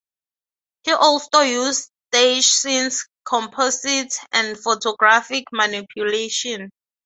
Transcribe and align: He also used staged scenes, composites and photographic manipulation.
He 0.83 0.93
also 0.93 1.41
used 1.41 1.91
staged 2.07 2.45
scenes, 2.49 3.07
composites 3.23 4.17
and 4.31 4.57
photographic 4.57 5.43
manipulation. 5.51 6.71